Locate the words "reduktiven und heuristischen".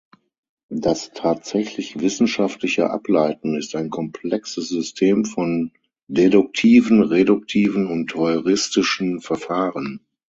7.03-9.19